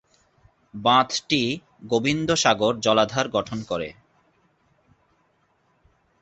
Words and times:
বাঁধটি 0.73 1.41
গোবিন্দ 1.83 2.29
সাগর 2.35 2.73
জলাধার 2.79 3.25
গঠন 3.29 3.59
করে। 3.63 3.89